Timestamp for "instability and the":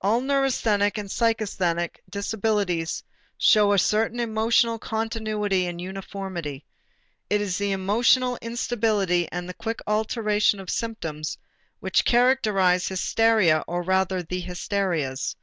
8.40-9.54